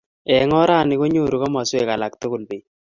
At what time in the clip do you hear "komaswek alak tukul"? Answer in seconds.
1.41-2.43